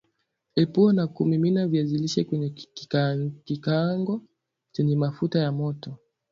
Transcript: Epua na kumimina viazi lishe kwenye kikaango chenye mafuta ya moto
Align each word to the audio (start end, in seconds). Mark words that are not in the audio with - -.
Epua 0.55 0.93
na 0.93 1.07
kumimina 1.07 1.67
viazi 1.67 1.97
lishe 1.97 2.23
kwenye 2.23 2.49
kikaango 3.45 4.21
chenye 4.71 4.95
mafuta 4.95 5.39
ya 5.39 5.51
moto 5.51 5.97